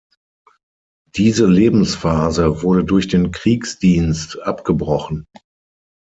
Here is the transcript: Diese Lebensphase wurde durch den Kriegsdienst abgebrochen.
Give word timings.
Diese 1.15 1.45
Lebensphase 1.45 2.63
wurde 2.63 2.83
durch 2.83 3.07
den 3.07 3.29
Kriegsdienst 3.29 4.41
abgebrochen. 4.41 5.27